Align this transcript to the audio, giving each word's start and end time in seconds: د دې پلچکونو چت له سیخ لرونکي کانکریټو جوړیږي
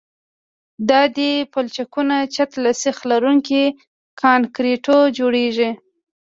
د 0.89 0.91
دې 1.17 1.31
پلچکونو 1.53 2.17
چت 2.35 2.51
له 2.63 2.71
سیخ 2.81 2.97
لرونکي 3.11 3.63
کانکریټو 4.21 4.97
جوړیږي 5.17 5.69